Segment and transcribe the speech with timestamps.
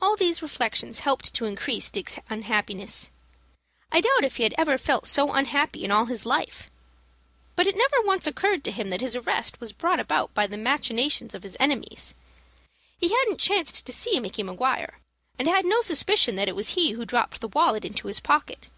[0.00, 3.10] All these reflections helped to increase Dick's unhappiness.
[3.92, 6.70] I doubt if he had ever felt so unhappy in all his life.
[7.54, 10.56] But it never once occurred to him that his arrest was brought about by the
[10.56, 12.14] machinations of his enemies.
[12.98, 14.98] He hadn't chanced to see Micky Maguire,
[15.38, 18.70] and had no suspicion that it was he who dropped the wallet into his pocket.